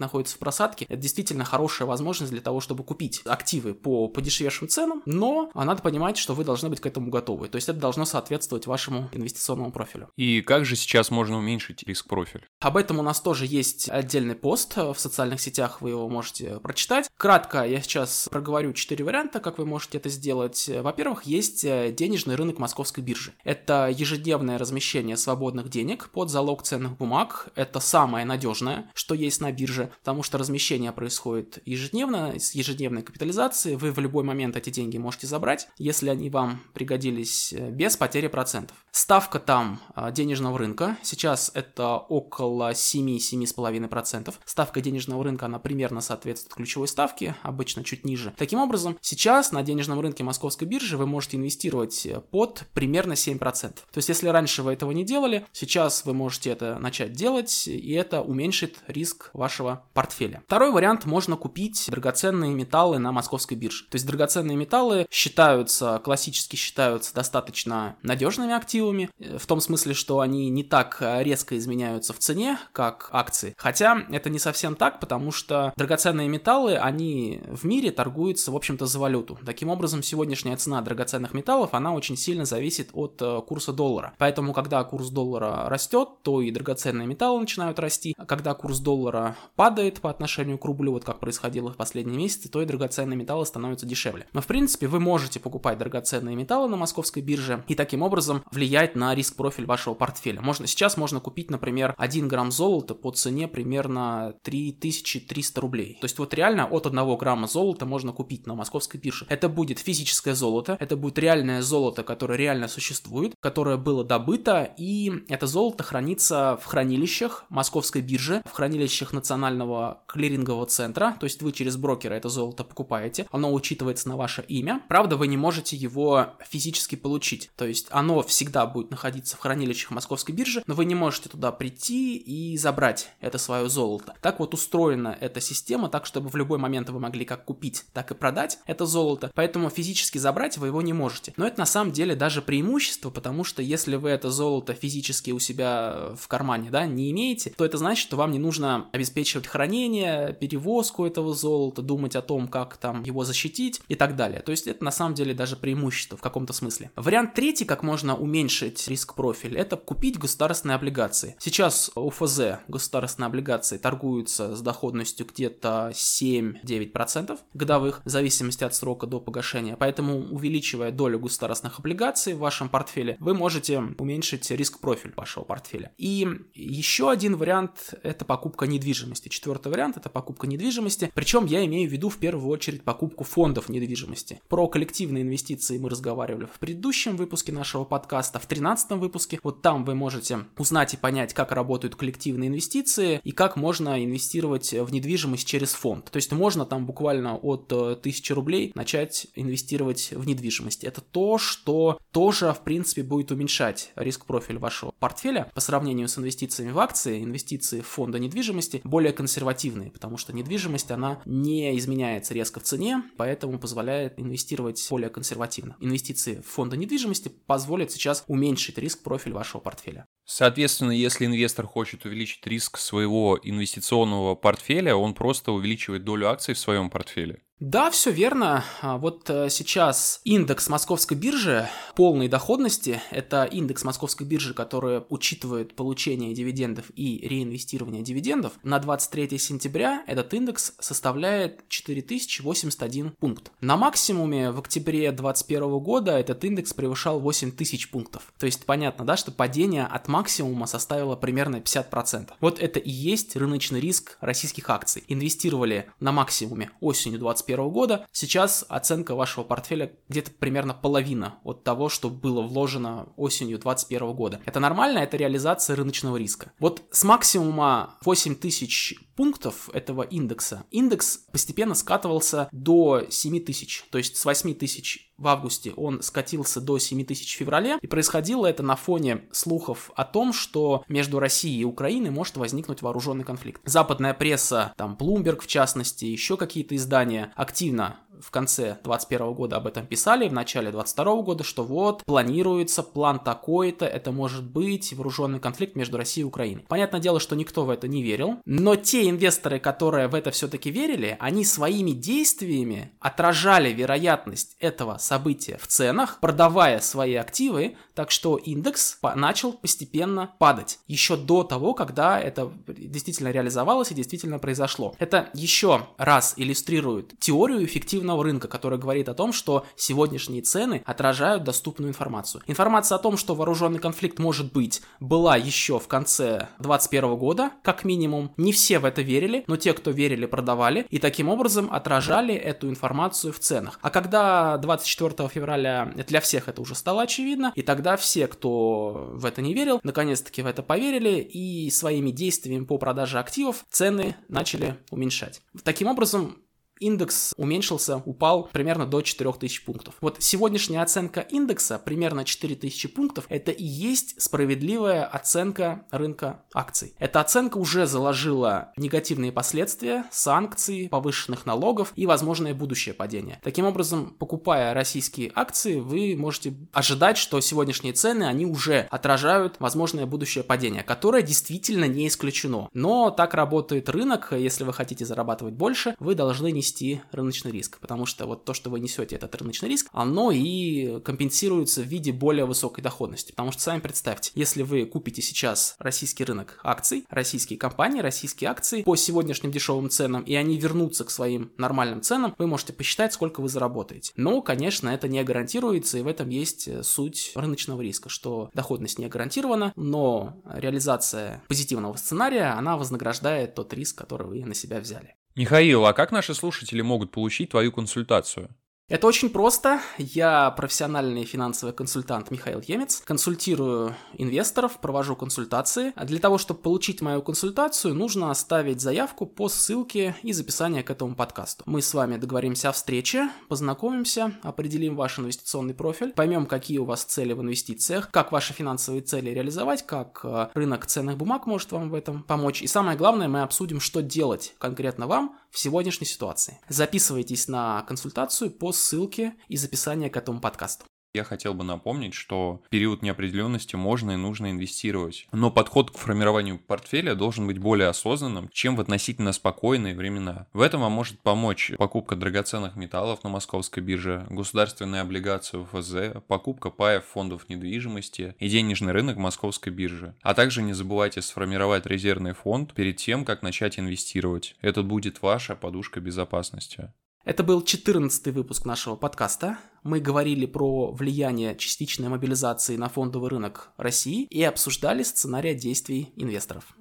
находится 0.00 0.36
в 0.36 0.38
просадке, 0.38 0.86
это 0.88 0.96
действительно 0.96 1.44
хорошая 1.44 1.86
возможность 1.86 2.32
для 2.32 2.39
того, 2.40 2.60
чтобы 2.60 2.84
купить 2.84 3.22
активы 3.24 3.74
по 3.74 4.08
подешевевшим 4.08 4.68
ценам, 4.68 5.02
но 5.06 5.50
надо 5.54 5.82
понимать, 5.82 6.16
что 6.16 6.34
вы 6.34 6.44
должны 6.44 6.68
быть 6.68 6.80
к 6.80 6.86
этому 6.86 7.10
готовы. 7.10 7.48
То 7.48 7.56
есть 7.56 7.68
это 7.68 7.78
должно 7.78 8.04
соответствовать 8.04 8.66
вашему 8.66 9.08
инвестиционному 9.12 9.72
профилю. 9.72 10.10
И 10.16 10.42
как 10.42 10.64
же 10.64 10.76
сейчас 10.76 11.10
можно 11.10 11.38
уменьшить 11.38 11.82
риск 11.84 12.06
профиль? 12.08 12.46
Об 12.60 12.76
этом 12.76 12.98
у 12.98 13.02
нас 13.02 13.20
тоже 13.20 13.46
есть 13.46 13.88
отдельный 13.88 14.34
пост 14.34 14.76
в 14.76 14.96
социальных 14.96 15.40
сетях, 15.40 15.80
вы 15.80 15.90
его 15.90 16.08
можете 16.08 16.60
прочитать. 16.60 17.08
Кратко 17.16 17.64
я 17.64 17.80
сейчас 17.80 18.28
проговорю 18.30 18.72
четыре 18.72 19.04
варианта, 19.04 19.40
как 19.40 19.58
вы 19.58 19.66
можете 19.66 19.98
это 19.98 20.08
сделать. 20.08 20.68
Во-первых, 20.68 21.24
есть 21.24 21.62
денежный 21.62 22.34
рынок 22.34 22.58
московской 22.58 23.02
биржи. 23.02 23.32
Это 23.44 23.88
ежедневное 23.94 24.58
размещение 24.58 25.16
свободных 25.16 25.68
денег 25.68 26.10
под 26.10 26.30
залог 26.30 26.62
ценных 26.62 26.96
бумаг. 26.96 27.48
Это 27.54 27.80
самое 27.80 28.24
надежное, 28.24 28.90
что 28.94 29.14
есть 29.14 29.40
на 29.40 29.52
бирже, 29.52 29.92
потому 30.00 30.22
что 30.22 30.38
размещение 30.38 30.92
происходит 30.92 31.58
ежедневно, 31.64 32.29
с 32.38 32.54
ежедневной 32.54 33.02
капитализацией. 33.02 33.76
Вы 33.76 33.92
в 33.92 33.98
любой 33.98 34.24
момент 34.24 34.56
эти 34.56 34.70
деньги 34.70 34.98
можете 34.98 35.26
забрать, 35.26 35.68
если 35.78 36.08
они 36.08 36.30
вам 36.30 36.60
пригодились 36.74 37.52
э, 37.52 37.70
без 37.70 37.96
потери 37.96 38.28
процентов. 38.28 38.76
Ставка 38.92 39.38
там 39.38 39.80
а, 39.94 40.10
денежного 40.10 40.58
рынка. 40.58 40.98
Сейчас 41.02 41.50
это 41.54 41.96
около 41.96 42.72
7-7,5%. 42.72 44.34
Ставка 44.44 44.80
денежного 44.80 45.24
рынка, 45.24 45.46
она 45.46 45.58
примерно 45.58 46.00
соответствует 46.00 46.54
ключевой 46.54 46.88
ставке, 46.88 47.36
обычно 47.42 47.84
чуть 47.84 48.04
ниже. 48.04 48.34
Таким 48.36 48.60
образом, 48.60 48.98
сейчас 49.00 49.52
на 49.52 49.62
денежном 49.62 50.00
рынке 50.00 50.24
московской 50.24 50.66
биржи 50.66 50.96
вы 50.96 51.06
можете 51.06 51.36
инвестировать 51.36 52.04
э, 52.06 52.20
под 52.20 52.64
примерно 52.74 53.12
7%. 53.14 53.38
То 53.40 53.80
есть, 53.96 54.08
если 54.08 54.28
раньше 54.28 54.62
вы 54.62 54.72
этого 54.72 54.90
не 54.92 55.04
делали, 55.04 55.46
сейчас 55.52 56.04
вы 56.04 56.14
можете 56.14 56.50
это 56.50 56.78
начать 56.78 57.12
делать, 57.12 57.68
и 57.68 57.92
это 57.92 58.22
уменьшит 58.22 58.78
риск 58.86 59.30
вашего 59.32 59.84
портфеля. 59.94 60.42
Второй 60.46 60.72
вариант, 60.72 61.04
можно 61.04 61.36
купить 61.36 61.86
драгоценные 61.88 62.19
металлы 62.28 62.98
на 62.98 63.12
московской 63.12 63.56
бирже. 63.56 63.84
То 63.84 63.96
есть, 63.96 64.06
драгоценные 64.06 64.56
металлы 64.56 65.06
считаются, 65.10 66.00
классически 66.04 66.56
считаются 66.56 67.14
достаточно 67.14 67.96
надежными 68.02 68.54
активами, 68.54 69.10
э, 69.18 69.38
в 69.38 69.46
том 69.46 69.60
смысле, 69.60 69.94
что 69.94 70.20
они 70.20 70.48
не 70.50 70.64
так 70.64 70.98
резко 71.00 71.56
изменяются 71.56 72.12
в 72.12 72.18
цене, 72.18 72.58
как 72.72 73.08
акции. 73.12 73.54
Хотя 73.56 74.04
это 74.10 74.30
не 74.30 74.38
совсем 74.38 74.74
так, 74.74 75.00
потому 75.00 75.32
что 75.32 75.72
драгоценные 75.76 76.28
металлы, 76.28 76.76
они 76.76 77.40
в 77.48 77.64
мире 77.64 77.90
торгуются, 77.90 78.52
в 78.52 78.56
общем-то, 78.56 78.86
за 78.86 78.98
валюту. 78.98 79.38
Таким 79.44 79.68
образом, 79.68 80.02
сегодняшняя 80.02 80.56
цена 80.56 80.80
драгоценных 80.80 81.34
металлов, 81.34 81.74
она 81.74 81.92
очень 81.92 82.16
сильно 82.16 82.44
зависит 82.44 82.90
от 82.92 83.20
э, 83.20 83.40
курса 83.46 83.72
доллара. 83.72 84.14
Поэтому, 84.18 84.52
когда 84.52 84.82
курс 84.84 85.08
доллара 85.08 85.68
растет, 85.68 86.08
то 86.22 86.40
и 86.40 86.50
драгоценные 86.50 87.06
металлы 87.06 87.40
начинают 87.40 87.78
расти. 87.78 88.14
А 88.16 88.26
когда 88.26 88.54
курс 88.54 88.78
доллара 88.78 89.36
падает 89.56 90.00
по 90.00 90.10
отношению 90.10 90.58
к 90.58 90.64
рублю, 90.64 90.92
вот 90.92 91.04
как 91.04 91.20
происходило 91.20 91.72
в 91.72 91.76
последние 91.76 92.09
месяцы, 92.16 92.48
то 92.48 92.62
и 92.62 92.66
драгоценные 92.66 93.16
металлы 93.16 93.46
становятся 93.46 93.86
дешевле. 93.86 94.26
Но, 94.32 94.40
в 94.40 94.46
принципе, 94.46 94.86
вы 94.86 95.00
можете 95.00 95.40
покупать 95.40 95.78
драгоценные 95.78 96.36
металлы 96.36 96.68
на 96.68 96.76
московской 96.76 97.22
бирже 97.22 97.64
и 97.68 97.74
таким 97.74 98.02
образом 98.02 98.42
влиять 98.50 98.96
на 98.96 99.14
риск-профиль 99.14 99.66
вашего 99.66 99.94
портфеля. 99.94 100.40
Можно, 100.40 100.66
сейчас 100.66 100.96
можно 100.96 101.20
купить, 101.20 101.50
например, 101.50 101.94
1 101.96 102.28
грамм 102.28 102.50
золота 102.50 102.94
по 102.94 103.10
цене 103.10 103.48
примерно 103.48 104.34
3300 104.42 105.60
рублей. 105.60 105.98
То 106.00 106.04
есть 106.04 106.18
вот 106.18 106.34
реально 106.34 106.66
от 106.66 106.86
1 106.86 107.16
грамма 107.16 107.46
золота 107.46 107.86
можно 107.86 108.12
купить 108.12 108.46
на 108.46 108.54
московской 108.54 109.00
бирже. 109.00 109.26
Это 109.28 109.48
будет 109.48 109.78
физическое 109.78 110.34
золото, 110.34 110.76
это 110.80 110.96
будет 110.96 111.18
реальное 111.18 111.62
золото, 111.62 112.02
которое 112.02 112.36
реально 112.38 112.68
существует, 112.68 113.34
которое 113.40 113.76
было 113.76 114.04
добыто, 114.04 114.74
и 114.76 115.24
это 115.28 115.46
золото 115.46 115.82
хранится 115.82 116.58
в 116.60 116.66
хранилищах 116.66 117.44
московской 117.48 118.02
биржи, 118.02 118.42
в 118.44 118.52
хранилищах 118.52 119.12
Национального 119.12 120.02
клирингового 120.06 120.66
центра, 120.66 121.16
то 121.18 121.24
есть 121.24 121.42
вы 121.42 121.52
через 121.52 121.76
брокера 122.00 122.14
это 122.14 122.28
золото 122.28 122.64
покупаете, 122.64 123.26
оно 123.30 123.52
учитывается 123.52 124.08
на 124.08 124.16
ваше 124.16 124.42
имя. 124.48 124.82
Правда, 124.88 125.16
вы 125.16 125.26
не 125.26 125.36
можете 125.36 125.76
его 125.76 126.34
физически 126.48 126.96
получить, 126.96 127.50
то 127.56 127.66
есть 127.66 127.86
оно 127.90 128.22
всегда 128.22 128.66
будет 128.66 128.90
находиться 128.90 129.36
в 129.36 129.40
хранилищах 129.40 129.90
московской 129.90 130.34
биржи, 130.34 130.62
но 130.66 130.74
вы 130.74 130.84
не 130.84 130.94
можете 130.94 131.28
туда 131.28 131.52
прийти 131.52 132.16
и 132.16 132.56
забрать 132.56 133.10
это 133.20 133.38
свое 133.38 133.68
золото. 133.68 134.14
Так 134.22 134.40
вот 134.40 134.54
устроена 134.54 135.16
эта 135.20 135.40
система, 135.40 135.88
так 135.88 136.06
чтобы 136.06 136.30
в 136.30 136.36
любой 136.36 136.58
момент 136.58 136.88
вы 136.88 137.00
могли 137.00 137.24
как 137.24 137.44
купить, 137.44 137.84
так 137.92 138.10
и 138.10 138.14
продать 138.14 138.58
это 138.66 138.86
золото, 138.86 139.30
поэтому 139.34 139.68
физически 139.70 140.18
забрать 140.18 140.56
вы 140.58 140.68
его 140.68 140.82
не 140.82 140.92
можете. 140.92 141.32
Но 141.36 141.46
это 141.46 141.58
на 141.58 141.66
самом 141.66 141.92
деле 141.92 142.14
даже 142.14 142.40
преимущество, 142.40 143.10
потому 143.10 143.44
что 143.44 143.62
если 143.62 143.96
вы 143.96 144.10
это 144.10 144.30
золото 144.30 144.74
физически 144.74 145.32
у 145.32 145.38
себя 145.38 146.14
в 146.16 146.28
кармане, 146.28 146.70
да, 146.70 146.86
не 146.86 147.10
имеете, 147.10 147.50
то 147.50 147.64
это 147.64 147.76
значит, 147.76 148.02
что 148.02 148.16
вам 148.16 148.30
не 148.30 148.38
нужно 148.38 148.88
обеспечивать 148.92 149.46
хранение, 149.46 150.32
перевозку 150.32 151.04
этого 151.10 151.34
золота, 151.34 151.82
думать 151.90 152.14
о 152.14 152.22
том, 152.22 152.46
как 152.46 152.76
там 152.76 153.02
его 153.02 153.24
защитить 153.24 153.82
и 153.88 153.96
так 153.96 154.14
далее. 154.14 154.42
То 154.42 154.52
есть 154.52 154.68
это 154.68 154.84
на 154.84 154.92
самом 154.92 155.14
деле 155.14 155.34
даже 155.34 155.56
преимущество 155.56 156.16
в 156.16 156.20
каком-то 156.20 156.52
смысле. 156.52 156.92
Вариант 156.94 157.34
третий, 157.34 157.64
как 157.64 157.82
можно 157.82 158.16
уменьшить 158.16 158.86
риск-профиль, 158.86 159.56
это 159.56 159.76
купить 159.76 160.16
государственные 160.16 160.76
облигации. 160.76 161.34
Сейчас 161.40 161.90
УФЗ 161.96 162.60
государственные 162.68 163.26
облигации 163.26 163.76
торгуются 163.76 164.54
с 164.54 164.60
доходностью 164.62 165.26
где-то 165.26 165.90
7-9% 165.92 167.40
годовых, 167.54 168.02
в 168.04 168.08
зависимости 168.08 168.62
от 168.62 168.72
срока 168.76 169.08
до 169.08 169.18
погашения. 169.18 169.76
Поэтому, 169.76 170.18
увеличивая 170.30 170.92
долю 170.92 171.18
государственных 171.18 171.80
облигаций 171.80 172.34
в 172.34 172.38
вашем 172.38 172.68
портфеле, 172.68 173.16
вы 173.18 173.34
можете 173.34 173.78
уменьшить 173.98 174.48
риск-профиль 174.52 175.12
вашего 175.16 175.42
портфеля. 175.42 175.90
И 175.98 176.28
еще 176.54 177.10
один 177.10 177.34
вариант– 177.36 177.94
это 178.04 178.24
покупка 178.24 178.68
недвижимости. 178.68 179.28
Четвертый 179.28 179.72
вариант– 179.72 179.96
это 179.98 180.08
покупка 180.08 180.46
недвижимости. 180.46 181.10
Причем 181.14 181.46
я 181.46 181.64
имею 181.64 181.79
в 181.88 181.92
виду 181.92 182.08
в 182.08 182.18
первую 182.18 182.48
очередь 182.48 182.82
покупку 182.82 183.24
фондов 183.24 183.68
недвижимости. 183.68 184.40
Про 184.48 184.68
коллективные 184.68 185.22
инвестиции 185.22 185.78
мы 185.78 185.88
разговаривали 185.88 186.46
в 186.46 186.58
предыдущем 186.58 187.16
выпуске 187.16 187.52
нашего 187.52 187.84
подкаста 187.84 188.38
в 188.38 188.46
13 188.46 188.92
выпуске. 188.92 189.40
Вот 189.42 189.62
там 189.62 189.84
вы 189.84 189.94
можете 189.94 190.46
узнать 190.58 190.94
и 190.94 190.96
понять, 190.96 191.34
как 191.34 191.52
работают 191.52 191.96
коллективные 191.96 192.48
инвестиции 192.48 193.20
и 193.24 193.32
как 193.32 193.56
можно 193.56 194.02
инвестировать 194.02 194.72
в 194.72 194.92
недвижимость 194.92 195.46
через 195.46 195.72
фонд. 195.72 196.10
То 196.10 196.16
есть 196.16 196.32
можно 196.32 196.66
там 196.66 196.86
буквально 196.86 197.36
от 197.36 197.72
1000 197.72 198.32
э, 198.32 198.34
рублей 198.34 198.72
начать 198.74 199.26
инвестировать 199.34 200.10
в 200.12 200.26
недвижимость. 200.26 200.84
Это 200.84 201.00
то, 201.00 201.38
что 201.38 201.98
тоже, 202.10 202.52
в 202.52 202.60
принципе, 202.60 203.02
будет 203.02 203.30
уменьшать 203.30 203.92
риск-профиль 203.96 204.58
вашего 204.58 204.92
портфеля 204.98 205.50
по 205.54 205.60
сравнению 205.60 206.08
с 206.08 206.18
инвестициями 206.18 206.72
в 206.72 206.78
акции. 206.78 207.22
Инвестиции 207.22 207.80
в 207.80 207.86
фонды 207.86 208.18
недвижимости 208.18 208.80
более 208.84 209.12
консервативные, 209.12 209.90
потому 209.90 210.16
что 210.16 210.32
недвижимость, 210.32 210.90
она 210.90 211.20
не 211.24 211.69
изменяется 211.76 212.34
резко 212.34 212.60
в 212.60 212.62
цене, 212.62 213.02
поэтому 213.16 213.58
позволяет 213.58 214.18
инвестировать 214.18 214.86
более 214.90 215.10
консервативно. 215.10 215.76
Инвестиции 215.80 216.40
в 216.40 216.46
фонды 216.46 216.76
недвижимости 216.76 217.28
позволят 217.28 217.90
сейчас 217.90 218.24
уменьшить 218.26 218.78
риск-профиль 218.78 219.32
вашего 219.32 219.60
портфеля. 219.60 220.06
Соответственно, 220.24 220.92
если 220.92 221.26
инвестор 221.26 221.66
хочет 221.66 222.04
увеличить 222.04 222.46
риск 222.46 222.78
своего 222.78 223.38
инвестиционного 223.42 224.34
портфеля, 224.34 224.94
он 224.94 225.14
просто 225.14 225.52
увеличивает 225.52 226.04
долю 226.04 226.28
акций 226.28 226.54
в 226.54 226.58
своем 226.58 226.90
портфеле. 226.90 227.42
Да, 227.60 227.90
все 227.90 228.10
верно. 228.10 228.64
А 228.80 228.96
вот 228.96 229.28
э, 229.28 229.50
сейчас 229.50 230.22
индекс 230.24 230.70
московской 230.70 231.14
биржи 231.14 231.68
полной 231.94 232.26
доходности, 232.26 233.02
это 233.10 233.44
индекс 233.44 233.84
московской 233.84 234.26
биржи, 234.26 234.54
который 234.54 235.02
учитывает 235.10 235.74
получение 235.74 236.32
дивидендов 236.32 236.86
и 236.96 237.18
реинвестирование 237.28 238.02
дивидендов, 238.02 238.54
на 238.62 238.78
23 238.78 239.38
сентября 239.38 240.02
этот 240.06 240.32
индекс 240.32 240.72
составляет 240.78 241.68
4081 241.68 243.10
пункт. 243.20 243.52
На 243.60 243.76
максимуме 243.76 244.52
в 244.52 244.60
октябре 244.60 245.12
2021 245.12 245.78
года 245.80 246.18
этот 246.18 246.42
индекс 246.42 246.72
превышал 246.72 247.20
8000 247.20 247.90
пунктов. 247.90 248.32
То 248.38 248.46
есть 248.46 248.64
понятно, 248.64 249.04
да, 249.04 249.18
что 249.18 249.32
падение 249.32 249.84
от 249.84 250.08
максимума 250.08 250.64
составило 250.64 251.14
примерно 251.14 251.56
50%. 251.56 252.30
Вот 252.40 252.58
это 252.58 252.78
и 252.78 252.90
есть 252.90 253.36
рыночный 253.36 253.80
риск 253.80 254.16
российских 254.22 254.70
акций. 254.70 255.04
Инвестировали 255.08 255.90
на 256.00 256.10
максимуме 256.10 256.70
осенью 256.80 257.18
2021 257.18 257.49
2021 257.56 257.70
года. 257.70 258.06
Сейчас 258.12 258.64
оценка 258.68 259.14
вашего 259.14 259.44
портфеля 259.44 259.92
где-то 260.08 260.30
примерно 260.32 260.74
половина 260.74 261.38
от 261.44 261.64
того, 261.64 261.88
что 261.88 262.10
было 262.10 262.42
вложено 262.42 263.12
осенью 263.16 263.58
2021 263.58 264.14
года. 264.14 264.40
Это 264.46 264.60
нормально, 264.60 264.98
это 264.98 265.16
реализация 265.16 265.76
рыночного 265.76 266.16
риска. 266.16 266.52
Вот 266.58 266.82
с 266.90 267.04
максимума 267.04 267.98
8000 268.04 269.10
пунктов 269.16 269.68
этого 269.74 270.02
индекса, 270.02 270.64
индекс 270.70 271.18
постепенно 271.30 271.74
скатывался 271.74 272.48
до 272.52 273.04
7000, 273.10 273.84
то 273.90 273.98
есть 273.98 274.16
с 274.16 274.24
8000 274.24 275.09
в 275.20 275.28
августе 275.28 275.72
он 275.76 276.02
скатился 276.02 276.60
до 276.60 276.78
7000 276.78 277.34
в 277.34 277.38
феврале, 277.38 277.78
и 277.80 277.86
происходило 277.86 278.46
это 278.46 278.62
на 278.62 278.74
фоне 278.74 279.24
слухов 279.30 279.90
о 279.94 280.04
том, 280.04 280.32
что 280.32 280.82
между 280.88 281.20
Россией 281.20 281.60
и 281.60 281.64
Украиной 281.64 282.10
может 282.10 282.36
возникнуть 282.36 282.82
вооруженный 282.82 283.24
конфликт. 283.24 283.60
Западная 283.64 284.14
пресса, 284.14 284.72
там 284.76 284.96
Bloomberg 284.98 285.42
в 285.42 285.46
частности, 285.46 286.06
еще 286.06 286.36
какие-то 286.36 286.74
издания 286.74 287.32
активно 287.36 287.96
в 288.22 288.30
конце 288.30 288.78
21 288.84 289.32
года 289.34 289.56
об 289.56 289.66
этом 289.66 289.86
писали, 289.86 290.28
в 290.28 290.32
начале 290.32 290.70
22 290.70 291.22
года, 291.22 291.44
что 291.44 291.64
вот, 291.64 292.04
планируется 292.04 292.82
план 292.82 293.18
такой-то, 293.18 293.86
это 293.86 294.12
может 294.12 294.44
быть 294.44 294.92
вооруженный 294.92 295.40
конфликт 295.40 295.76
между 295.76 295.96
Россией 295.96 296.24
и 296.24 296.28
Украиной. 296.28 296.64
Понятное 296.68 297.00
дело, 297.00 297.20
что 297.20 297.36
никто 297.36 297.64
в 297.64 297.70
это 297.70 297.88
не 297.88 298.02
верил, 298.02 298.38
но 298.44 298.76
те 298.76 299.08
инвесторы, 299.08 299.58
которые 299.58 300.08
в 300.08 300.14
это 300.14 300.30
все-таки 300.30 300.70
верили, 300.70 301.16
они 301.20 301.44
своими 301.44 301.92
действиями 301.92 302.92
отражали 303.00 303.72
вероятность 303.72 304.56
этого 304.60 304.98
события 304.98 305.58
в 305.60 305.66
ценах, 305.66 306.18
продавая 306.20 306.80
свои 306.80 307.14
активы, 307.14 307.76
так 308.00 308.10
что 308.10 308.36
индекс 308.38 308.96
начал 309.14 309.52
постепенно 309.52 310.30
падать. 310.38 310.78
Еще 310.88 311.18
до 311.18 311.44
того, 311.44 311.74
когда 311.74 312.18
это 312.18 312.50
действительно 312.66 313.28
реализовалось 313.28 313.90
и 313.90 313.94
действительно 313.94 314.38
произошло. 314.38 314.94
Это 314.98 315.28
еще 315.34 315.86
раз 315.98 316.32
иллюстрирует 316.38 317.12
теорию 317.18 317.62
эффективного 317.62 318.24
рынка, 318.24 318.48
который 318.48 318.78
говорит 318.78 319.10
о 319.10 319.14
том, 319.14 319.34
что 319.34 319.66
сегодняшние 319.76 320.40
цены 320.40 320.82
отражают 320.86 321.44
доступную 321.44 321.90
информацию. 321.90 322.42
Информация 322.46 322.96
о 322.96 322.98
том, 322.98 323.18
что 323.18 323.34
вооруженный 323.34 323.80
конфликт 323.80 324.18
может 324.18 324.50
быть, 324.50 324.80
была 324.98 325.36
еще 325.36 325.78
в 325.78 325.86
конце 325.86 326.48
2021 326.58 327.16
года, 327.16 327.50
как 327.62 327.84
минимум. 327.84 328.32
Не 328.38 328.54
все 328.54 328.78
в 328.78 328.86
это 328.86 329.02
верили, 329.02 329.44
но 329.46 329.58
те, 329.58 329.74
кто 329.74 329.90
верили, 329.90 330.24
продавали, 330.24 330.86
и 330.88 330.98
таким 330.98 331.28
образом 331.28 331.68
отражали 331.70 332.34
эту 332.34 332.70
информацию 332.70 333.34
в 333.34 333.40
ценах. 333.40 333.78
А 333.82 333.90
когда 333.90 334.56
24 334.56 335.28
февраля 335.28 335.92
для 336.08 336.22
всех 336.22 336.48
это 336.48 336.62
уже 336.62 336.74
стало 336.74 337.02
очевидно, 337.02 337.52
и 337.54 337.60
тогда 337.60 337.89
все, 337.96 338.26
кто 338.26 339.10
в 339.12 339.24
это 339.24 339.42
не 339.42 339.54
верил, 339.54 339.80
наконец-таки 339.82 340.42
в 340.42 340.46
это 340.46 340.62
поверили, 340.62 341.20
и 341.20 341.70
своими 341.70 342.10
действиями 342.10 342.64
по 342.64 342.78
продаже 342.78 343.18
активов 343.18 343.64
цены 343.70 344.16
начали 344.28 344.76
уменьшать. 344.90 345.42
Таким 345.64 345.88
образом, 345.88 346.38
индекс 346.80 347.32
уменьшился, 347.36 348.02
упал 348.04 348.48
примерно 348.52 348.86
до 348.86 349.02
4000 349.02 349.64
пунктов. 349.64 349.94
Вот 350.00 350.16
сегодняшняя 350.18 350.82
оценка 350.82 351.20
индекса, 351.20 351.78
примерно 351.78 352.24
4000 352.24 352.88
пунктов, 352.88 353.26
это 353.28 353.52
и 353.52 353.64
есть 353.64 354.20
справедливая 354.20 355.04
оценка 355.04 355.86
рынка 355.90 356.42
акций. 356.52 356.94
Эта 356.98 357.20
оценка 357.20 357.58
уже 357.58 357.86
заложила 357.86 358.72
негативные 358.76 359.32
последствия, 359.32 360.04
санкций, 360.10 360.88
повышенных 360.90 361.46
налогов 361.46 361.92
и 361.94 362.06
возможное 362.06 362.54
будущее 362.54 362.94
падение. 362.94 363.40
Таким 363.42 363.66
образом, 363.66 364.16
покупая 364.18 364.74
российские 364.74 365.30
акции, 365.34 365.80
вы 365.80 366.16
можете 366.16 366.54
ожидать, 366.72 367.18
что 367.18 367.40
сегодняшние 367.40 367.92
цены, 367.92 368.24
они 368.24 368.46
уже 368.46 368.88
отражают 368.90 369.56
возможное 369.58 370.06
будущее 370.06 370.42
падение, 370.42 370.82
которое 370.82 371.22
действительно 371.22 371.84
не 371.84 372.08
исключено. 372.08 372.68
Но 372.72 373.10
так 373.10 373.34
работает 373.34 373.88
рынок, 373.88 374.32
если 374.32 374.64
вы 374.64 374.72
хотите 374.72 375.04
зарабатывать 375.04 375.54
больше, 375.54 375.94
вы 375.98 376.14
должны 376.14 376.50
нести 376.50 376.69
нести 376.70 377.02
рыночный 377.12 377.50
риск, 377.50 377.78
потому 377.80 378.06
что 378.06 378.26
вот 378.26 378.44
то, 378.44 378.54
что 378.54 378.70
вы 378.70 378.80
несете 378.80 379.16
этот 379.16 379.34
рыночный 379.34 379.68
риск, 379.68 379.88
оно 379.92 380.30
и 380.30 381.00
компенсируется 381.00 381.82
в 381.82 381.86
виде 381.86 382.12
более 382.12 382.44
высокой 382.44 382.82
доходности. 382.82 383.32
Потому 383.32 383.52
что 383.52 383.62
сами 383.62 383.80
представьте, 383.80 384.30
если 384.34 384.62
вы 384.62 384.86
купите 384.86 385.20
сейчас 385.22 385.74
российский 385.78 386.24
рынок 386.24 386.60
акций, 386.62 387.04
российские 387.10 387.58
компании, 387.58 388.00
российские 388.00 388.50
акции 388.50 388.82
по 388.82 388.96
сегодняшним 388.96 389.50
дешевым 389.50 389.90
ценам, 389.90 390.22
и 390.22 390.34
они 390.34 390.56
вернутся 390.56 391.04
к 391.04 391.10
своим 391.10 391.52
нормальным 391.56 392.02
ценам, 392.02 392.34
вы 392.38 392.46
можете 392.46 392.72
посчитать, 392.72 393.12
сколько 393.12 393.40
вы 393.40 393.48
заработаете. 393.48 394.12
Но, 394.16 394.42
конечно, 394.42 394.88
это 394.88 395.08
не 395.08 395.22
гарантируется, 395.24 395.98
и 395.98 396.02
в 396.02 396.06
этом 396.06 396.28
есть 396.28 396.68
э, 396.68 396.82
суть 396.82 397.32
рыночного 397.34 397.80
риска, 397.80 398.08
что 398.08 398.50
доходность 398.54 398.98
не 398.98 399.08
гарантирована, 399.08 399.72
но 399.76 400.40
реализация 400.44 401.42
позитивного 401.48 401.96
сценария, 401.96 402.56
она 402.56 402.76
вознаграждает 402.76 403.54
тот 403.54 403.72
риск, 403.74 403.98
который 403.98 404.26
вы 404.26 404.44
на 404.44 404.54
себя 404.54 404.80
взяли. 404.80 405.14
Михаил, 405.36 405.86
а 405.86 405.92
как 405.92 406.10
наши 406.12 406.34
слушатели 406.34 406.82
могут 406.82 407.12
получить 407.12 407.50
твою 407.50 407.72
консультацию? 407.72 408.50
Это 408.90 409.06
очень 409.06 409.30
просто. 409.30 409.80
Я 409.98 410.50
профессиональный 410.50 411.24
финансовый 411.24 411.72
консультант 411.72 412.32
Михаил 412.32 412.60
Емец. 412.60 413.04
Консультирую 413.06 413.94
инвесторов, 414.14 414.80
провожу 414.80 415.14
консультации. 415.14 415.92
А 415.94 416.04
для 416.04 416.18
того, 416.18 416.38
чтобы 416.38 416.58
получить 416.58 417.00
мою 417.00 417.22
консультацию, 417.22 417.94
нужно 417.94 418.32
оставить 418.32 418.80
заявку 418.80 419.26
по 419.26 419.48
ссылке 419.48 420.16
из 420.24 420.40
описания 420.40 420.82
к 420.82 420.90
этому 420.90 421.14
подкасту. 421.14 421.62
Мы 421.66 421.82
с 421.82 421.94
вами 421.94 422.16
договоримся 422.16 422.70
о 422.70 422.72
встрече, 422.72 423.30
познакомимся, 423.48 424.32
определим 424.42 424.96
ваш 424.96 425.20
инвестиционный 425.20 425.72
профиль, 425.74 426.10
поймем, 426.10 426.46
какие 426.46 426.78
у 426.78 426.84
вас 426.84 427.04
цели 427.04 427.32
в 427.32 427.40
инвестициях, 427.42 428.10
как 428.10 428.32
ваши 428.32 428.52
финансовые 428.54 429.02
цели 429.02 429.30
реализовать, 429.30 429.86
как 429.86 430.22
э, 430.24 430.48
рынок 430.54 430.86
ценных 430.86 431.16
бумаг 431.16 431.46
может 431.46 431.70
вам 431.70 431.90
в 431.90 431.94
этом 431.94 432.24
помочь. 432.24 432.60
И 432.60 432.66
самое 432.66 432.98
главное, 432.98 433.28
мы 433.28 433.42
обсудим, 433.42 433.78
что 433.78 434.02
делать 434.02 434.56
конкретно 434.58 435.06
вам 435.06 435.36
в 435.50 435.58
сегодняшней 435.58 436.06
ситуации. 436.06 436.58
Записывайтесь 436.68 437.48
на 437.48 437.82
консультацию 437.82 438.50
по 438.50 438.72
ссылке 438.72 439.34
из 439.48 439.64
описания 439.64 440.08
к 440.08 440.16
этому 440.16 440.40
подкасту. 440.40 440.86
Я 441.12 441.24
хотел 441.24 441.54
бы 441.54 441.64
напомнить, 441.64 442.14
что 442.14 442.62
в 442.66 442.68
период 442.68 443.02
неопределенности 443.02 443.74
можно 443.74 444.12
и 444.12 444.16
нужно 444.16 444.52
инвестировать. 444.52 445.26
Но 445.32 445.50
подход 445.50 445.90
к 445.90 445.98
формированию 445.98 446.58
портфеля 446.58 447.16
должен 447.16 447.48
быть 447.48 447.58
более 447.58 447.88
осознанным, 447.88 448.48
чем 448.52 448.76
в 448.76 448.80
относительно 448.80 449.32
спокойные 449.32 449.96
времена. 449.96 450.46
В 450.52 450.60
этом 450.60 450.82
вам 450.82 450.92
может 450.92 451.20
помочь 451.20 451.72
покупка 451.76 452.14
драгоценных 452.14 452.76
металлов 452.76 453.24
на 453.24 453.30
московской 453.30 453.82
бирже, 453.82 454.24
государственные 454.30 455.02
облигации 455.02 455.64
ФЗ, 455.64 456.22
покупка 456.28 456.70
паев 456.70 457.04
фондов 457.06 457.48
недвижимости 457.48 458.36
и 458.38 458.48
денежный 458.48 458.92
рынок 458.92 459.16
московской 459.16 459.72
биржи. 459.72 460.14
А 460.22 460.34
также 460.34 460.62
не 460.62 460.74
забывайте 460.74 461.22
сформировать 461.22 461.86
резервный 461.86 462.34
фонд 462.34 462.72
перед 462.72 462.98
тем, 462.98 463.24
как 463.24 463.42
начать 463.42 463.80
инвестировать. 463.80 464.54
Это 464.60 464.84
будет 464.84 465.22
ваша 465.22 465.56
подушка 465.56 466.00
безопасности. 466.00 466.92
Это 467.24 467.42
был 467.42 467.62
14 467.62 468.28
выпуск 468.28 468.64
нашего 468.64 468.96
подкаста. 468.96 469.58
Мы 469.82 470.00
говорили 470.00 470.46
про 470.46 470.90
влияние 470.90 471.54
частичной 471.54 472.08
мобилизации 472.08 472.76
на 472.76 472.88
фондовый 472.88 473.28
рынок 473.28 473.72
России 473.76 474.26
и 474.30 474.42
обсуждали 474.42 475.02
сценарий 475.02 475.54
действий 475.54 476.14
инвесторов. 476.16 476.74